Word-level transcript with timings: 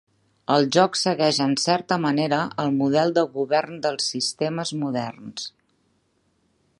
El 0.53 0.63
joc 0.75 0.95
segueix 0.99 1.39
en 1.45 1.51
certa 1.63 1.97
manera 2.05 2.39
el 2.63 2.73
model 2.79 3.13
de 3.19 3.25
govern 3.35 3.77
dels 3.85 4.09
sistemes 4.15 4.73
moderns. 4.85 5.47